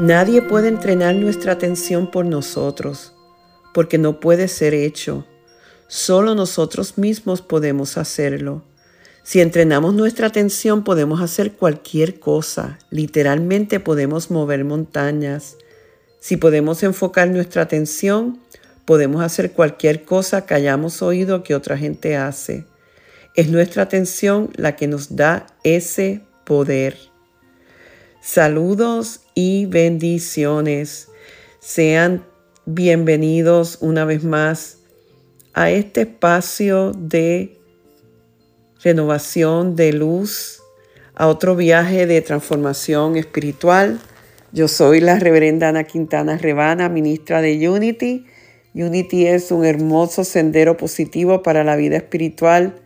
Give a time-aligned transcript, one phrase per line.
[0.00, 3.12] Nadie puede entrenar nuestra atención por nosotros,
[3.74, 5.26] porque no puede ser hecho.
[5.88, 8.64] Solo nosotros mismos podemos hacerlo.
[9.22, 15.58] Si entrenamos nuestra atención podemos hacer cualquier cosa, literalmente podemos mover montañas.
[16.18, 18.40] Si podemos enfocar nuestra atención,
[18.86, 22.64] podemos hacer cualquier cosa que hayamos oído que otra gente hace.
[23.36, 27.09] Es nuestra atención la que nos da ese poder.
[28.22, 31.08] Saludos y bendiciones.
[31.58, 32.22] Sean
[32.66, 34.76] bienvenidos una vez más
[35.54, 37.58] a este espacio de
[38.84, 40.60] renovación de luz,
[41.14, 43.98] a otro viaje de transformación espiritual.
[44.52, 48.26] Yo soy la reverenda Ana Quintana Rebana, ministra de Unity.
[48.74, 52.82] Unity es un hermoso sendero positivo para la vida espiritual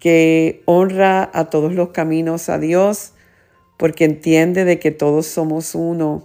[0.00, 3.11] que honra a todos los caminos a Dios
[3.82, 6.22] porque entiende de que todos somos uno,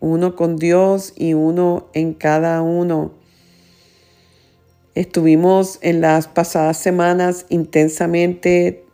[0.00, 3.12] uno con Dios y uno en cada uno.
[4.96, 8.84] Estuvimos en las pasadas semanas intensamente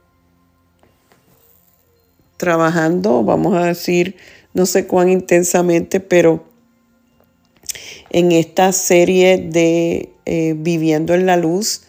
[2.36, 4.16] trabajando, vamos a decir,
[4.52, 6.44] no sé cuán intensamente, pero
[8.10, 11.84] en esta serie de eh, Viviendo en la Luz,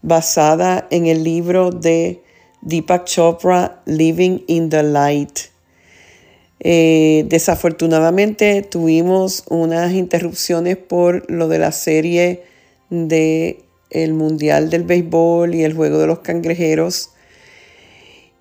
[0.00, 2.22] basada en el libro de
[2.62, 5.49] Deepak Chopra, Living in the Light.
[6.62, 12.42] Eh, desafortunadamente tuvimos unas interrupciones por lo de la serie
[12.90, 17.10] de el Mundial del Béisbol y el Juego de los Cangrejeros.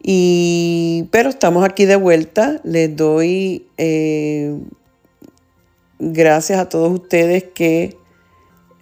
[0.01, 2.59] Y, pero estamos aquí de vuelta.
[2.63, 4.53] Les doy eh,
[5.97, 7.97] gracias a todos ustedes que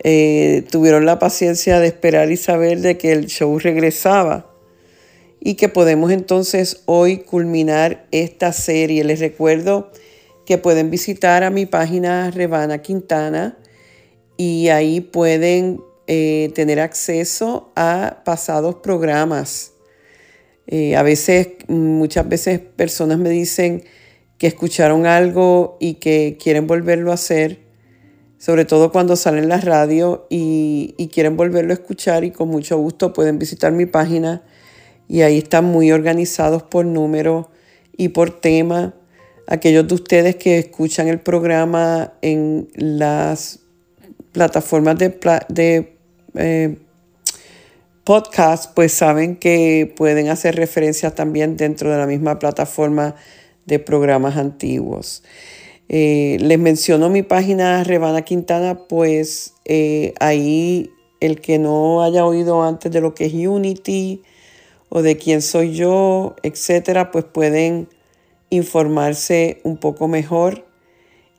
[0.04, 4.47] eh, tuvieron la paciencia de esperar y saber de que el show regresaba
[5.40, 9.04] y que podemos entonces hoy culminar esta serie.
[9.04, 9.92] Les recuerdo
[10.46, 13.58] que pueden visitar a mi página Rebana Quintana
[14.38, 19.74] y ahí pueden eh, tener acceso a pasados programas.
[20.68, 23.84] Eh, a veces, muchas veces personas me dicen
[24.38, 27.60] que escucharon algo y que quieren volverlo a hacer,
[28.38, 32.78] sobre todo cuando salen la radio y, y quieren volverlo a escuchar y con mucho
[32.78, 34.44] gusto pueden visitar mi página
[35.08, 37.50] y ahí están muy organizados por número
[37.96, 38.94] y por tema.
[39.48, 43.60] Aquellos de ustedes que escuchan el programa en las
[44.34, 45.98] plataformas de,
[46.36, 46.78] eh,
[48.04, 53.16] podcast, pues saben que pueden hacer referencia también dentro de la misma plataforma
[53.66, 55.24] de programas antiguos.
[55.90, 62.64] Eh, les menciono mi página Rebana Quintana, pues eh, ahí el que no haya oído
[62.64, 64.22] antes de lo que es Unity,
[64.90, 67.90] o de quién soy yo, etcétera, pues pueden
[68.50, 70.66] informarse un poco mejor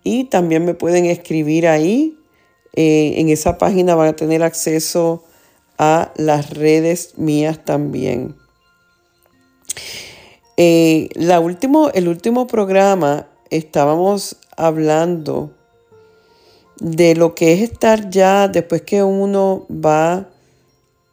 [0.04, 2.14] y también me pueden escribir ahí.
[2.74, 5.24] Eh, en esa página van a tener acceso
[5.78, 8.36] a las redes mías también.
[10.56, 15.52] Eh, la último, el último programa estábamos hablando
[16.80, 20.28] de lo que es estar ya después que uno va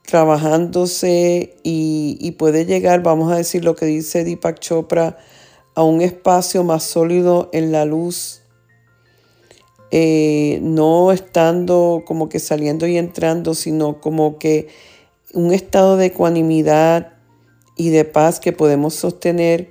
[0.06, 5.18] trabajándose y, puede llegar, vamos a decir lo que dice Deepak Chopra,
[5.74, 8.42] a un espacio más sólido en la luz,
[9.92, 14.68] eh, no estando como que saliendo y entrando, sino como que
[15.34, 17.14] un estado de ecuanimidad
[17.76, 19.70] y de paz que podemos sostener.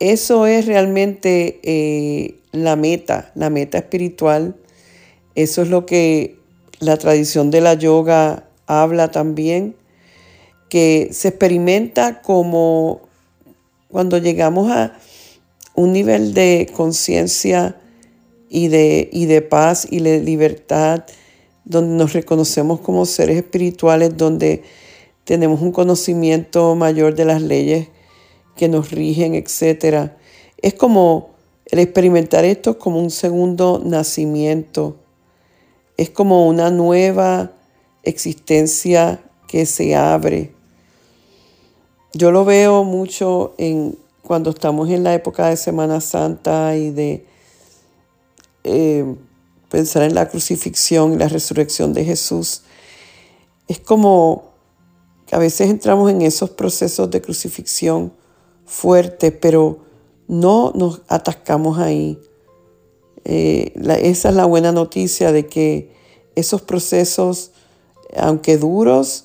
[0.00, 4.56] Eso es realmente eh, la meta, la meta espiritual.
[5.34, 6.38] Eso es lo que
[6.80, 9.74] la tradición de la yoga habla también,
[10.68, 13.00] que se experimenta como
[13.88, 14.96] cuando llegamos a
[15.74, 17.76] un nivel de conciencia
[18.48, 21.04] y de, y de paz y de libertad,
[21.64, 24.62] donde nos reconocemos como seres espirituales, donde
[25.24, 27.88] tenemos un conocimiento mayor de las leyes
[28.56, 30.12] que nos rigen, etc.
[30.62, 31.30] Es como
[31.66, 34.96] el experimentar esto como un segundo nacimiento,
[35.96, 37.52] es como una nueva
[38.02, 40.54] existencia que se abre.
[42.12, 47.26] Yo lo veo mucho en cuando estamos en la época de Semana Santa y de
[48.64, 49.04] eh,
[49.68, 52.62] pensar en la crucifixión y la resurrección de Jesús.
[53.68, 54.50] Es como
[55.26, 58.12] que a veces entramos en esos procesos de crucifixión
[58.66, 59.78] fuertes, pero
[60.28, 62.18] no nos atascamos ahí.
[63.24, 63.72] Eh,
[64.02, 65.92] esa es la buena noticia de que
[66.34, 67.52] esos procesos,
[68.16, 69.24] aunque duros,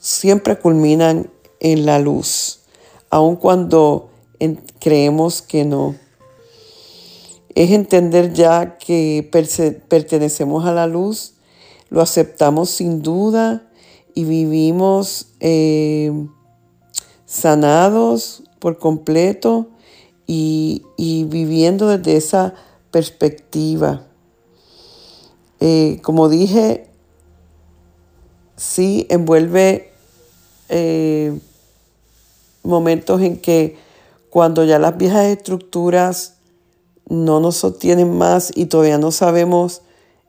[0.00, 1.30] siempre culminan
[1.60, 2.60] en la luz,
[3.10, 4.10] aun cuando
[4.78, 5.96] creemos que no.
[7.54, 9.28] Es entender ya que
[9.88, 11.34] pertenecemos a la luz,
[11.88, 13.66] lo aceptamos sin duda
[14.14, 16.12] y vivimos eh,
[17.24, 19.68] sanados por completo
[20.26, 20.82] y,
[21.28, 22.54] viviendo desde esa
[22.90, 24.06] perspectiva.
[25.60, 26.85] Eh, como dije,
[28.56, 29.92] sí envuelve
[30.68, 31.38] eh,
[32.62, 33.76] momentos en que
[34.30, 36.34] cuando ya las viejas estructuras
[37.08, 39.82] no nos sostienen más y todavía no sabemos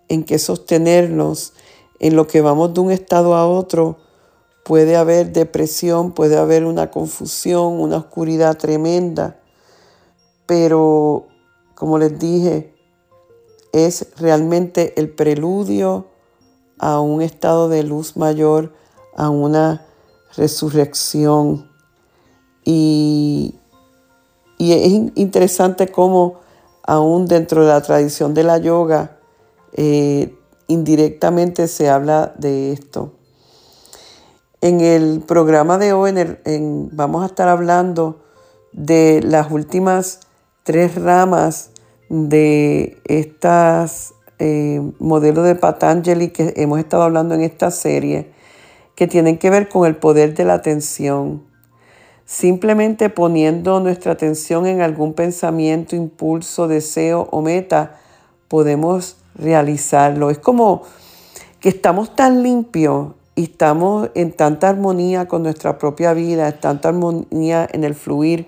[0.09, 1.53] en qué sostenernos,
[1.99, 3.97] en lo que vamos de un estado a otro,
[4.63, 9.39] puede haber depresión, puede haber una confusión, una oscuridad tremenda,
[10.45, 11.27] pero
[11.73, 12.73] como les dije,
[13.73, 16.07] es realmente el preludio
[16.79, 18.73] a un estado de luz mayor,
[19.15, 19.85] a una
[20.35, 21.69] resurrección.
[22.63, 23.55] Y,
[24.59, 26.39] es interesante cómo
[26.83, 29.19] aún dentro de la tradición de la yoga,
[29.73, 30.35] eh,
[30.67, 33.13] indirectamente se habla de esto.
[34.61, 36.13] En el programa de hoy
[36.91, 38.23] vamos a estar hablando
[38.71, 40.21] de las últimas
[40.63, 41.69] tres ramas
[42.09, 48.31] de estas eh, modelos de Patanjali que hemos estado hablando en esta serie,
[48.95, 51.43] que tienen que ver con el poder de la atención.
[52.25, 57.97] Simplemente poniendo nuestra atención en algún pensamiento, impulso, deseo o meta,
[58.47, 60.29] podemos realizarlo.
[60.29, 60.83] Es como
[61.59, 67.67] que estamos tan limpios y estamos en tanta armonía con nuestra propia vida, tanta armonía
[67.71, 68.47] en el fluir,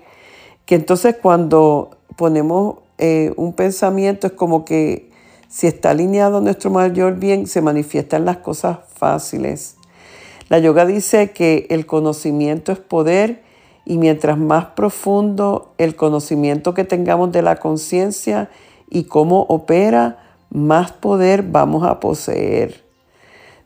[0.66, 5.09] que entonces cuando ponemos eh, un pensamiento es como que
[5.50, 9.74] si está alineado nuestro mayor bien, se manifiestan las cosas fáciles.
[10.48, 13.42] La yoga dice que el conocimiento es poder
[13.84, 18.48] y mientras más profundo el conocimiento que tengamos de la conciencia
[18.88, 22.84] y cómo opera, más poder vamos a poseer.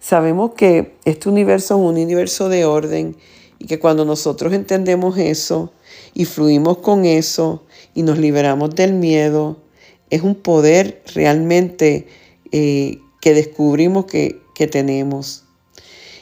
[0.01, 3.17] Sabemos que este universo es un universo de orden
[3.59, 5.73] y que cuando nosotros entendemos eso
[6.15, 7.63] y fluimos con eso
[7.95, 9.64] y nos liberamos del miedo,
[10.11, 12.07] es un poder realmente
[12.53, 14.41] eh, que descubrimos que,
[14.71, 15.45] tenemos.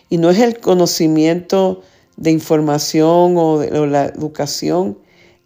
[0.08, 1.82] Y no es el conocimiento
[2.16, 4.98] de información o de la educación,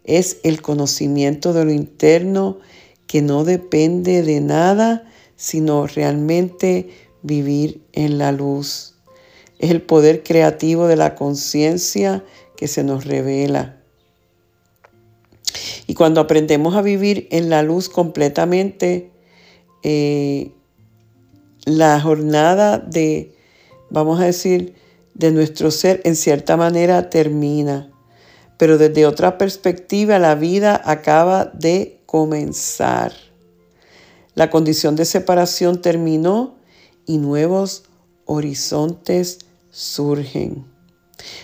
[0.03, 2.59] es el conocimiento de lo interno
[3.07, 5.03] que no depende de nada,
[5.35, 6.89] sino realmente
[7.21, 8.95] vivir en la luz.
[9.59, 12.23] Es el poder creativo de la conciencia
[12.55, 13.76] que se nos revela.
[15.87, 19.11] Y cuando aprendemos a vivir en la luz completamente,
[19.83, 20.51] eh,
[21.63, 23.33] la jornada de,
[23.89, 24.75] vamos a decir,
[25.13, 27.91] de nuestro ser en cierta manera termina.
[28.57, 33.13] Pero desde otra perspectiva, la vida acaba de comenzar.
[34.35, 36.57] La condición de separación terminó
[37.05, 37.83] y nuevos
[38.25, 39.39] horizontes
[39.71, 40.65] surgen.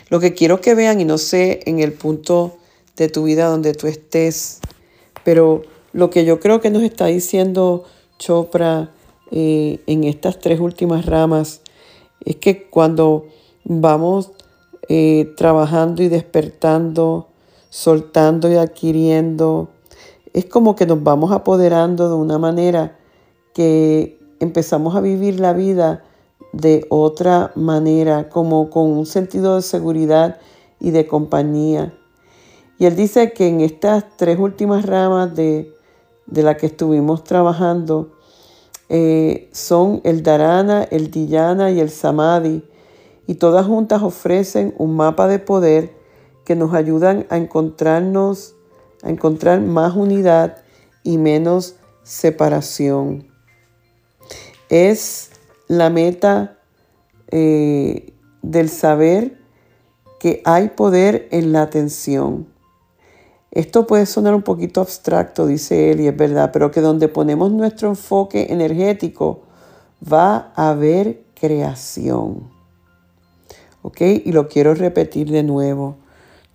[0.10, 2.58] Lo que quiero que vean, y no sé en el punto
[2.96, 4.60] de tu vida donde tú estés,
[5.24, 7.84] pero lo que yo creo que nos está diciendo
[8.20, 8.92] Chopra
[9.32, 11.62] eh, en estas tres últimas ramas
[12.26, 13.28] es que cuando
[13.64, 14.32] vamos
[14.90, 17.30] eh, trabajando y despertando,
[17.70, 19.70] soltando y adquiriendo,
[20.34, 22.98] es como que nos vamos apoderando de una manera
[23.54, 26.04] que empezamos a vivir la vida
[26.52, 30.40] de otra manera, como con un sentido de seguridad
[30.80, 31.94] y de compañía.
[32.84, 35.74] Y él dice que en estas tres últimas ramas de,
[36.26, 38.12] de la que estuvimos trabajando
[38.90, 42.62] eh, son el Dharana, el Dhyana y el Samadhi,
[43.26, 45.94] y todas juntas ofrecen un mapa de poder
[46.44, 48.54] que nos ayudan a encontrarnos
[49.02, 50.58] a encontrar más unidad
[51.04, 53.30] y menos separación.
[54.68, 55.32] Es
[55.70, 56.58] la meta
[57.32, 58.12] eh,
[58.42, 59.40] del saber
[60.20, 62.52] que hay poder en la atención.
[63.54, 67.52] Esto puede sonar un poquito abstracto, dice él, y es verdad, pero que donde ponemos
[67.52, 69.42] nuestro enfoque energético
[70.12, 72.50] va a haber creación.
[73.84, 74.02] ¿Ok?
[74.26, 75.98] Y lo quiero repetir de nuevo.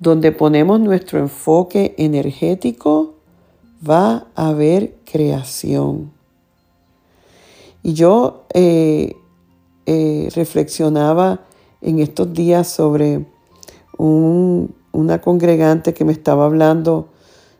[0.01, 3.15] Donde ponemos nuestro enfoque energético
[3.89, 6.11] va a haber creación.
[7.85, 9.15] Y yo eh,
[9.87, 11.43] eh, reflexionaba
[11.81, 13.25] en estos días sobre
[14.93, 17.09] una congregante que me estaba hablando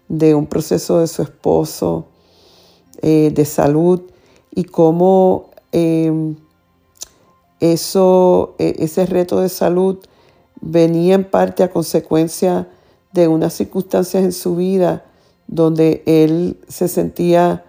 [0.09, 2.07] de un proceso de su esposo,
[3.03, 4.03] eh, de salud,
[4.55, 6.37] y cómo em,
[7.61, 9.99] eso, e, ese reto de salud
[10.61, 12.69] venía en parte a consecuencia
[13.13, 15.05] de unas circunstancias en su vida
[15.47, 17.65] donde él se sentía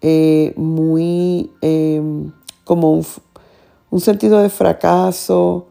[0.00, 2.32] eh, muy em,
[2.64, 3.02] como
[3.90, 5.66] un, sentido de fracaso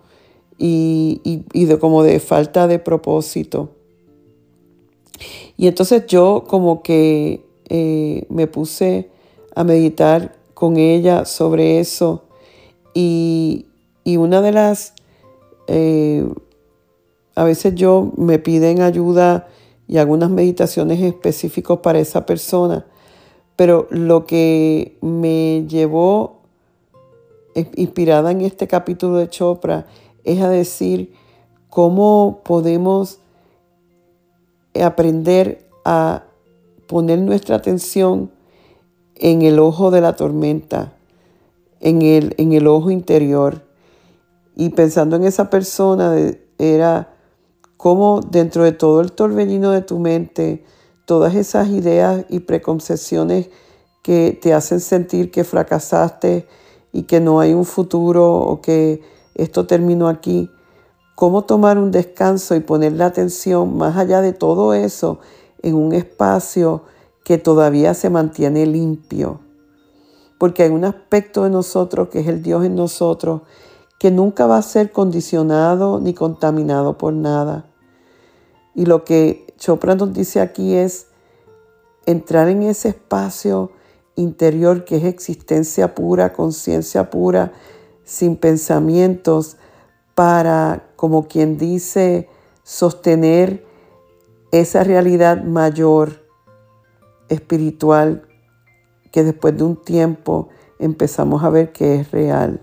[0.65, 3.71] y, de como de falta de propósito.
[5.57, 9.09] Y entonces yo como que eh, me puse
[9.55, 12.23] a meditar con ella sobre eso
[12.93, 13.65] y,
[14.05, 14.93] una de las,
[15.67, 16.25] eh,
[17.35, 19.47] a veces yo me piden ayuda
[19.87, 22.85] y algunas meditaciones específicas para esa persona
[23.55, 26.41] pero lo que me llevó,
[27.75, 29.85] inspirada en este capítulo de Chopra,
[30.23, 31.13] es a decir
[31.69, 33.19] cómo podemos
[34.81, 36.23] aprender a
[36.87, 38.31] poner nuestra atención
[39.15, 40.93] en el ojo de la tormenta,
[41.79, 43.63] en el, en el ojo interior.
[44.55, 46.15] Y pensando en esa persona,
[46.57, 47.13] era
[47.77, 50.63] cómo dentro de todo el torbellino de tu mente,
[51.05, 53.49] todas esas ideas y preconcepciones
[54.03, 56.47] que te hacen sentir que fracasaste
[56.91, 59.01] y que no hay un futuro o que
[59.35, 60.49] esto terminó aquí,
[61.15, 65.19] cómo tomar un descanso y poner la atención más allá de todo eso
[65.61, 66.83] en un espacio
[67.23, 69.39] que todavía se mantiene limpio.
[70.37, 73.41] Porque hay un aspecto de nosotros que es el Dios en nosotros
[73.99, 77.65] que nunca va a ser condicionado ni contaminado por nada.
[78.75, 81.07] Y lo que Chopra nos dice aquí es
[82.05, 83.71] entrar en ese espacio
[84.15, 87.53] interior que es existencia pura, conciencia pura,
[88.03, 89.57] sin pensamientos,
[90.15, 92.29] para, como quien dice,
[92.63, 93.65] sostener
[94.51, 96.23] esa realidad mayor
[97.29, 98.27] espiritual
[99.11, 102.61] que después de un tiempo empezamos a ver que es real.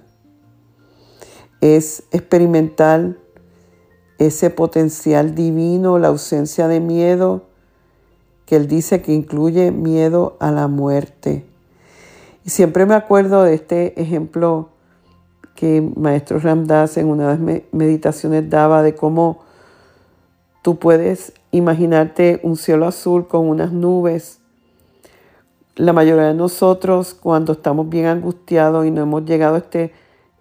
[1.61, 3.17] Es experimentar
[4.19, 7.45] ese potencial divino, la ausencia de miedo,
[8.47, 11.47] que él dice que incluye miedo a la muerte.
[12.45, 14.70] Y siempre me acuerdo de este ejemplo
[15.61, 19.41] que Maestro Ramdas en una de las meditaciones daba de cómo
[20.63, 24.39] tú puedes imaginarte un cielo azul con unas nubes.
[25.77, 29.93] La mayoría de nosotros cuando estamos bien angustiados y no hemos llegado a este,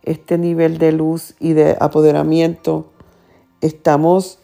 [0.03, 2.85] este nivel de luz y de apoderamiento,
[3.59, 4.39] estamos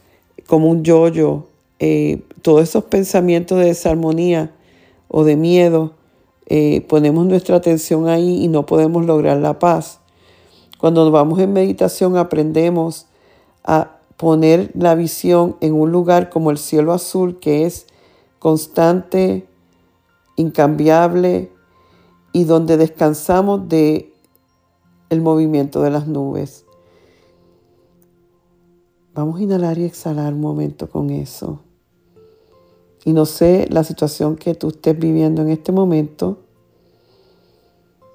[0.46, 1.46] como un yoyo,
[1.80, 4.52] eh, todos esos pensamientos de desarmonía
[5.08, 5.94] o de miedo,
[6.48, 10.02] eh, ponemos nuestra atención ahí y no podemos lograr la paz.
[10.86, 13.08] Cuando vamos en meditación aprendemos
[13.64, 17.88] a poner la visión en un lugar como el cielo azul que es
[18.38, 19.48] constante,
[20.36, 21.52] incambiable
[22.34, 24.14] y donde descansamos de
[25.10, 26.66] el movimiento de las nubes.
[29.16, 31.62] Vamos a inhalar y exhalar un momento con eso.
[33.04, 36.38] Y no sé la situación que tú estés viviendo en este momento.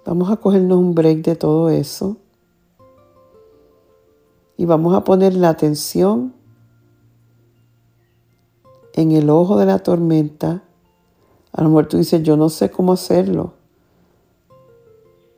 [0.07, 2.17] Vamos a cogernos un break de todo eso.
[4.61, 6.35] Y vamos a poner la atención
[8.93, 10.65] en el ojo de la tormenta.
[11.51, 13.55] A lo mejor tú dices, yo no sé cómo hacerlo.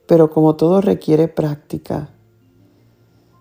[0.09, 2.09] Pero como todo requiere práctica.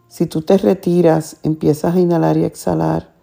[0.08, 3.16] Si tú te retiras, empiezas a inhalar y exhalar,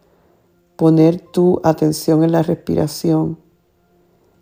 [0.74, 3.38] poner tu atención en la respiración,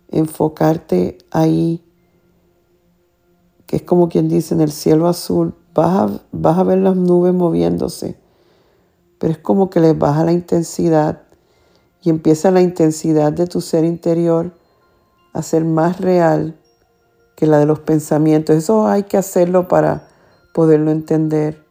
[0.09, 1.85] enfocarte ahí,
[3.67, 6.95] que es como quien dice en el cielo azul, vas a, vas a ver las
[6.95, 8.17] nubes moviéndose,
[9.19, 11.21] pero es como que les baja la intensidad
[12.01, 14.53] y empieza la intensidad de tu ser interior
[15.33, 16.57] a ser más real
[17.35, 18.55] que la de los pensamientos.
[18.55, 20.07] Eso hay que hacerlo para
[20.51, 21.63] poderlo entender.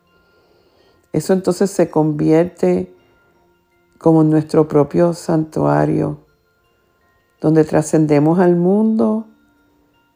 [1.13, 2.95] Eso entonces se convierte
[3.99, 6.19] como nuestro propio santuario,
[7.41, 9.27] donde trascendemos al mundo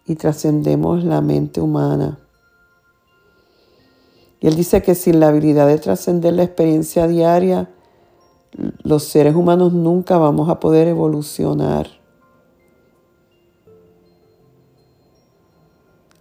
[0.06, 2.20] y trascendemos la mente humana.
[4.40, 7.70] Y él dice que sin la habilidad de trascender la experiencia diaria,
[8.82, 11.88] los seres humanos nunca vamos a poder evolucionar.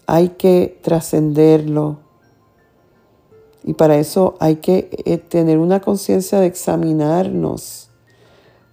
[0.05, 1.99] Hay que trascenderlo.
[3.63, 7.89] Y para eso hay que eh, tener una conciencia de examinarnos.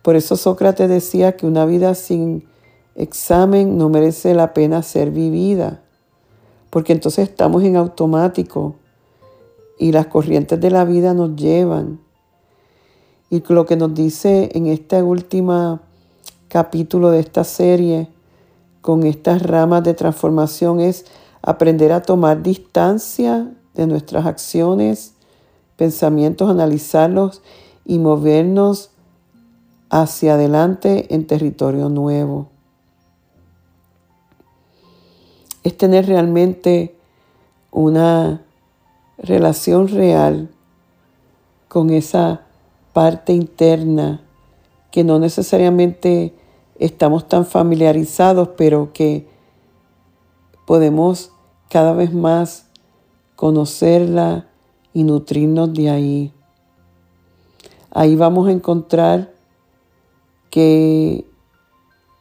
[0.02, 2.48] Por eso Sócrates decía que una vida sin
[2.94, 5.82] examen no merece la pena ser vivida,
[6.70, 8.76] porque entonces estamos en automático
[9.78, 12.00] y las corrientes de la vida nos llevan.
[13.30, 15.80] Y lo que nos dice en este último
[16.48, 18.08] capítulo de esta serie,
[18.80, 21.06] con estas ramas de transformación, es
[21.42, 25.14] aprender a tomar distancia de nuestras acciones,
[25.76, 27.42] pensamientos, analizarlos
[27.84, 28.90] y movernos
[29.90, 32.48] hacia adelante en territorio nuevo.
[35.62, 36.96] Es tener realmente
[37.70, 38.45] una
[39.18, 40.50] relación real
[41.68, 42.46] con esa
[42.92, 44.22] parte interna
[44.90, 46.34] que no necesariamente
[46.78, 49.28] estamos tan familiarizados, pero que
[50.66, 51.32] podemos
[51.68, 52.66] cada vez más
[53.34, 54.46] conocerla
[54.92, 56.32] y nutrirnos de ahí.
[57.90, 59.32] Ahí vamos a encontrar
[60.50, 61.26] que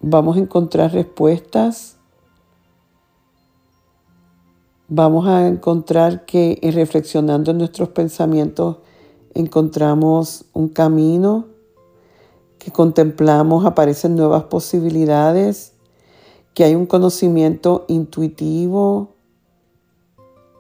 [0.02, 1.95] vamos a encontrar respuestas.
[4.88, 8.78] Vamos a encontrar que en reflexionando en nuestros pensamientos
[9.34, 11.48] encontramos un camino,
[12.60, 15.74] que contemplamos, aparecen nuevas posibilidades,
[16.54, 19.16] que hay un conocimiento intuitivo,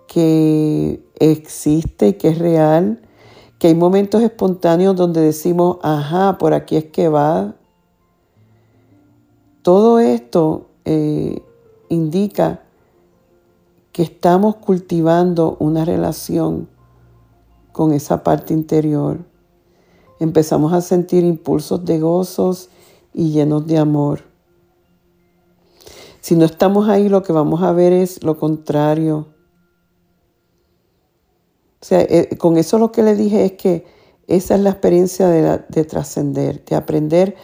[0.08, 3.03] que existe y que es real,
[3.60, 7.53] que hay momentos espontáneos donde decimos, ajá, por aquí es que va.
[9.62, 11.44] Todo esto eh,
[11.89, 12.64] indica
[13.95, 16.67] que estamos cultivando una relación
[17.71, 19.20] con esa parte interior.
[20.20, 22.67] Empezamos a sentir impulsos de gozos
[23.13, 24.20] y llenos de amor.
[26.20, 29.27] Si no estamos ahí, lo que vamos a ver es lo contrario
[31.85, 33.85] o sea, eh, con eso lo que le dije es que
[34.25, 37.35] esa es la experiencia de, de trascender, de aprender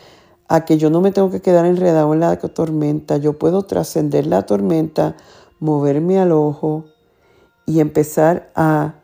[0.47, 4.25] a que yo no me tengo que quedar enredado en la tormenta, yo puedo trascender
[4.25, 5.15] la tormenta,
[5.61, 6.85] moverme al ojo
[7.65, 8.95] y empezar a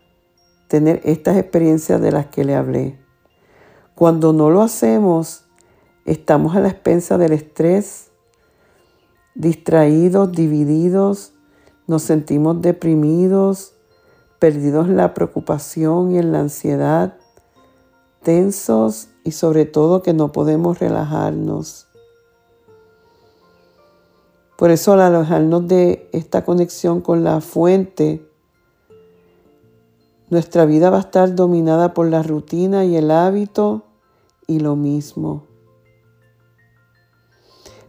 [0.67, 2.99] tener estas experiencias de las que le hablé.
[3.95, 5.45] Cuando no lo hacemos,
[6.05, 8.09] estamos a la expensa del estrés,
[9.35, 11.33] distraídos, divididos,
[11.85, 13.73] nos sentimos deprimidos,
[14.39, 17.17] perdidos en la preocupación y en la ansiedad,
[18.23, 21.86] tensos y sobre todo que no podemos relajarnos.
[24.57, 28.27] Por eso al alejarnos de esta conexión con la fuente,
[30.29, 33.83] nuestra vida va a estar dominada por la rutina y el hábito
[34.47, 35.43] y lo mismo.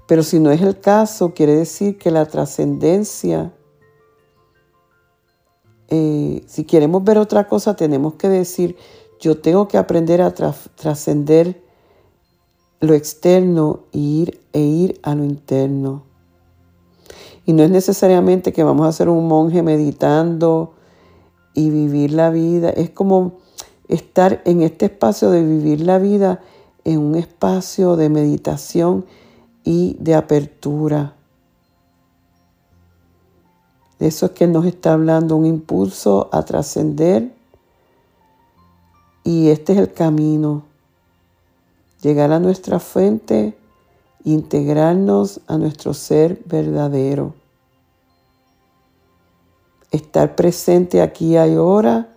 [0.07, 3.52] Pero si no es el caso, quiere decir que la trascendencia
[5.90, 8.76] eh, si queremos ver otra cosa, tenemos que decir,
[9.20, 11.62] yo tengo que aprender a trascender
[12.81, 16.08] lo externo e ir, e ir a lo interno.
[17.48, 20.74] Y no es necesariamente que vamos a ser un monje meditando
[21.54, 22.68] y vivir la vida.
[22.68, 23.38] Es como
[23.88, 26.42] estar en este espacio de vivir la vida
[26.84, 29.06] en un espacio de meditación
[29.64, 31.14] y de apertura.
[33.98, 37.32] De eso es que nos está hablando, un impulso a trascender.
[39.24, 40.64] Y este es el camino.
[42.02, 43.56] Llegar a nuestra fuente,
[44.24, 47.38] integrarnos a nuestro ser verdadero.
[49.90, 52.09] Estar presente aquí y ahora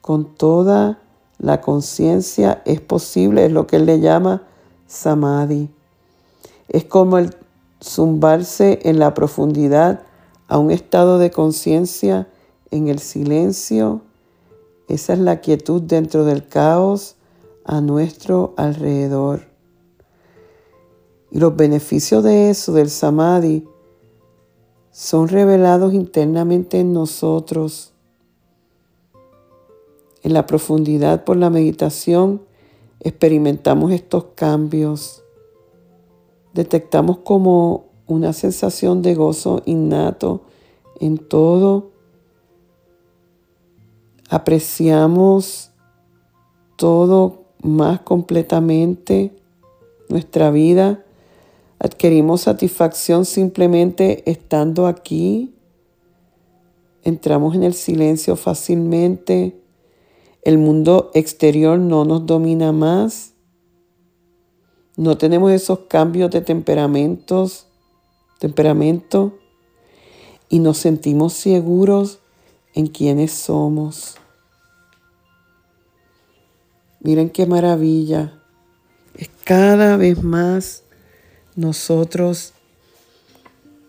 [0.00, 1.00] con toda
[1.38, 4.42] la conciencia es posible, es lo que él le llama
[4.86, 5.70] samadhi.
[6.68, 7.34] Es como el
[7.82, 10.02] zumbarse en la profundidad
[10.48, 12.28] a un estado de conciencia
[12.70, 14.02] en el silencio.
[14.88, 17.16] Esa es la quietud dentro del caos
[17.64, 19.42] a nuestro alrededor.
[21.30, 23.68] Y los beneficios de eso, del samadhi,
[24.98, 27.92] son revelados internamente en nosotros.
[30.24, 32.42] En la profundidad por la meditación
[32.98, 35.22] experimentamos estos cambios.
[36.52, 40.42] Detectamos como una sensación de gozo innato
[40.98, 41.92] en todo.
[44.28, 45.70] Apreciamos
[46.74, 49.32] todo más completamente,
[50.08, 51.04] nuestra vida.
[51.78, 55.54] Adquirimos satisfacción simplemente estando aquí.
[57.04, 59.60] Entramos en el silencio fácilmente.
[60.42, 63.34] El mundo exterior no nos domina más.
[64.96, 67.68] No tenemos esos cambios de temperamentos,
[68.40, 69.38] temperamento
[70.48, 72.18] y nos sentimos seguros
[72.74, 74.16] en quienes somos.
[77.00, 78.42] Miren qué maravilla.
[79.14, 80.82] Es cada vez más
[81.58, 82.54] nosotros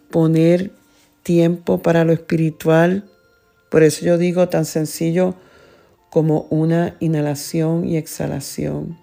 [0.09, 0.71] poner
[1.21, 3.07] tiempo para lo espiritual.
[3.69, 5.35] Por eso yo digo tan sencillo
[6.09, 8.97] como una inhalación y exhalación.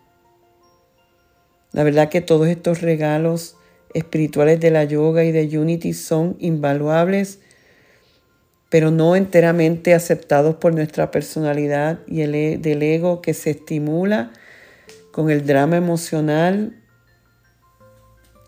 [1.70, 3.56] La verdad que todos estos regalos
[3.94, 7.38] espirituales de la yoga y de Unity son invaluables,
[8.68, 14.32] pero no enteramente aceptados por nuestra personalidad y el e, del ego que se estimula
[15.12, 16.82] con el drama emocional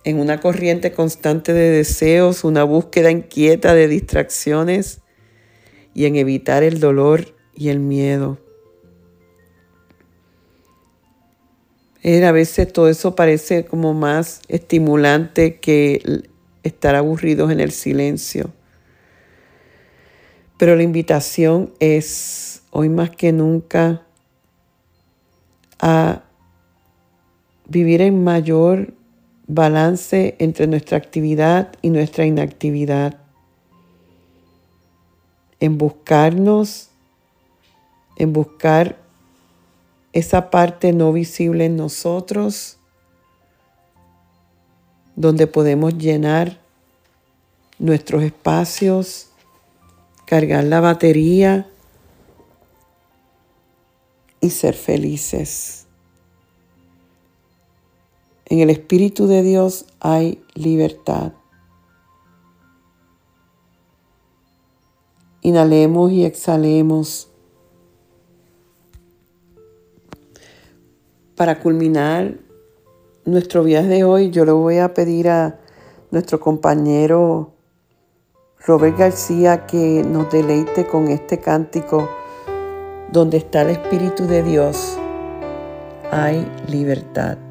[0.09, 5.03] en una corriente constante de deseos, una búsqueda inquieta de distracciones
[5.93, 8.39] y en evitar el dolor y el miedo.
[12.03, 16.23] a veces todo eso parece como más estimulante que
[16.63, 18.51] estar aburridos en el silencio.
[20.57, 24.07] Pero la invitación es hoy más que nunca
[25.79, 26.23] a
[27.67, 28.95] vivir en mayor
[29.49, 33.19] balance entre nuestra actividad y nuestra inactividad,
[35.59, 36.91] en buscarnos,
[38.17, 38.99] en buscar
[40.13, 42.77] esa parte no visible en nosotros,
[45.17, 46.61] donde podemos llenar
[47.79, 49.31] nuestros espacios,
[50.27, 51.67] cargar la batería
[54.41, 55.78] y ser felices.
[58.51, 61.33] En el Espíritu de Dios hay libertad.
[65.43, 67.31] Inhalemos y exhalemos.
[71.37, 72.39] Para culminar
[73.27, 75.61] nuestro viaje de hoy, yo le voy a pedir a
[76.11, 77.53] nuestro compañero
[78.67, 82.09] Robert García que nos deleite con este cántico
[83.13, 84.99] donde está el Espíritu de Dios,
[86.11, 87.48] hay libertad.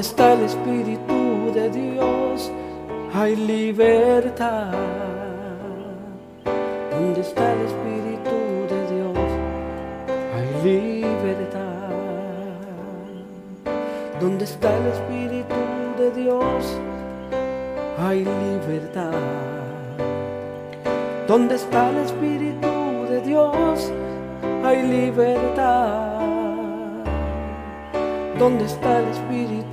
[0.00, 2.50] Donde está el Espíritu de Dios,
[3.12, 4.72] hay libertad.
[6.90, 8.36] Donde está el Espíritu
[8.70, 9.18] de Dios,
[10.34, 11.90] hay libertad.
[14.18, 15.60] Donde está el Espíritu
[15.98, 16.78] de Dios,
[17.98, 19.20] hay libertad.
[21.28, 22.72] Donde está el Espíritu
[23.10, 23.92] de Dios,
[24.64, 26.20] hay libertad.
[28.38, 29.69] Donde está el Espíritu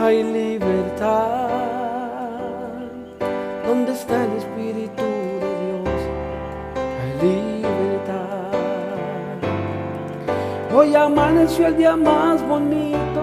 [0.00, 1.48] Hay libertad.
[3.66, 6.00] Donde está el Espíritu de Dios,
[7.00, 8.52] hay libertad.
[10.74, 13.22] Hoy amaneció el día más bonito,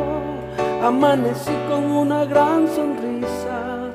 [0.83, 3.89] amanecí con una gran sonrisa,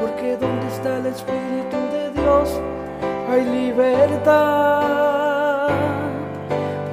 [0.00, 2.60] porque donde está el Espíritu de Dios
[3.30, 4.08] hay libertad.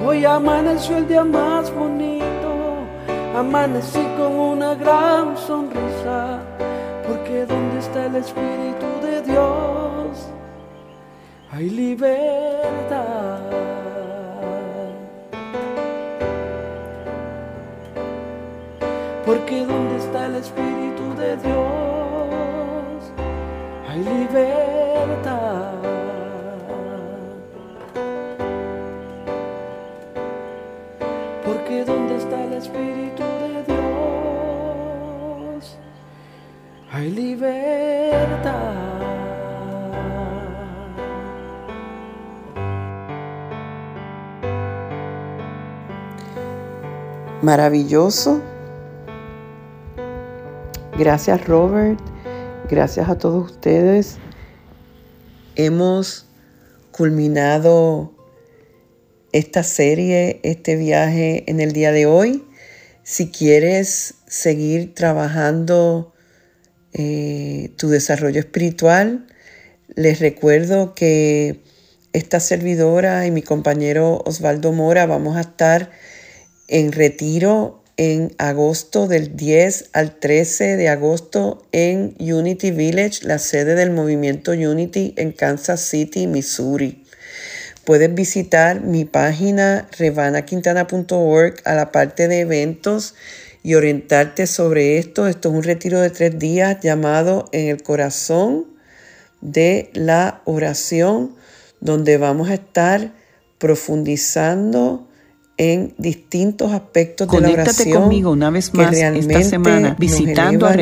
[0.06, 2.09] Hoy amaneció el día más bonito,
[3.36, 6.40] amanecí con una gran sonrisa,
[7.06, 10.30] porque donde está el Espíritu de Dios
[11.52, 13.38] hay libertad.
[19.26, 23.12] Porque donde está el Espíritu de Dios
[23.88, 25.72] hay libertad.
[31.44, 33.09] Porque donde está el Espíritu
[47.42, 48.42] Maravilloso
[50.98, 51.98] Gracias Robert,
[52.68, 54.18] gracias a todos ustedes.
[55.56, 56.26] Hemos
[56.92, 58.12] culminado
[59.32, 62.44] esta serie, este viaje en el día de hoy.
[63.02, 66.09] Si quieres seguir trabajando
[66.92, 69.26] eh, tu desarrollo espiritual.
[69.94, 71.60] Les recuerdo que
[72.12, 75.90] esta servidora y mi compañero Osvaldo Mora vamos a estar
[76.68, 83.74] en retiro en agosto del 10 al 13 de agosto en Unity Village, la sede
[83.74, 87.04] del movimiento Unity en Kansas City, Missouri.
[87.84, 93.14] Puedes visitar mi página revanaquintana.org a la parte de eventos
[93.62, 95.26] y orientarte sobre esto.
[95.26, 98.66] Esto es un retiro de tres días llamado En el corazón
[99.40, 101.34] de la oración,
[101.80, 103.12] donde vamos a estar
[103.58, 105.09] profundizando
[105.60, 108.00] en distintos aspectos de la oración.
[108.00, 110.74] conmigo una vez más esta semana visitando a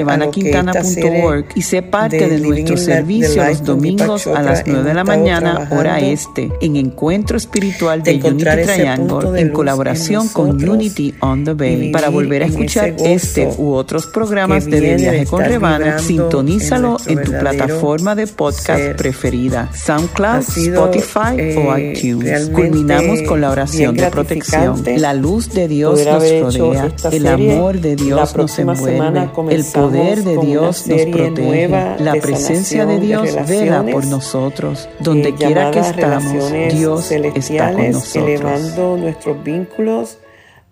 [1.56, 5.98] y sé parte de nuestro servicio los domingos a las 9 de la mañana, hora
[5.98, 11.90] este, en Encuentro Espiritual de, Unity Triangle en colaboración con Unity on the Bay.
[11.90, 17.24] Para volver a escuchar este u otros programas de, de Viaje con Rebana, sintonízalo en,
[17.24, 22.50] tu plataforma de podcast preferida, SoundCloud, Spotify o eh, iTunes.
[22.50, 27.96] Culminamos con la oración de protección la luz de Dios nos rodea, el amor de
[27.96, 34.06] Dios nos envuelve, el poder de Dios nos protege, la presencia de Dios vela por
[34.06, 34.88] nosotros.
[35.00, 38.16] Donde quiera que estamos, Dios está con nosotros.
[38.16, 40.18] Elevando nuestros vínculos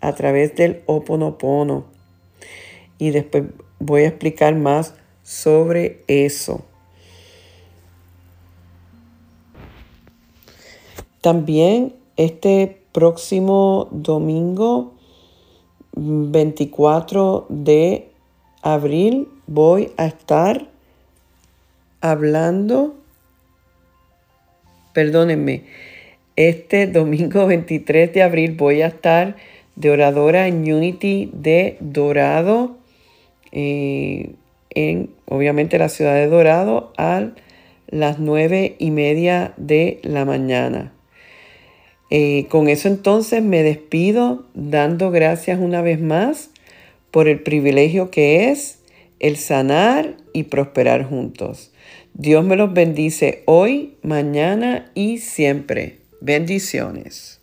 [0.01, 1.85] a través del Oponopono.
[2.99, 3.45] Y después
[3.79, 6.65] voy a explicar más sobre eso.
[11.21, 14.95] También este próximo domingo
[15.93, 18.09] 24 de
[18.63, 20.67] abril voy a estar
[22.01, 22.95] hablando,
[24.95, 25.65] perdónenme,
[26.37, 29.37] este domingo 23 de abril voy a estar
[29.75, 32.79] de oradora en Unity de Dorado,
[33.53, 34.31] eh,
[34.71, 37.27] en obviamente la ciudad de Dorado, a
[37.89, 40.96] las nueve y media de la mañana.
[42.11, 46.51] Eh, con eso entonces me despido dando gracias una vez más
[47.11, 48.81] por el privilegio que es
[49.19, 51.73] el sanar y prosperar juntos.
[52.15, 55.99] Dios me los bendice hoy, mañana y siempre.
[56.21, 57.36] Bendiciones.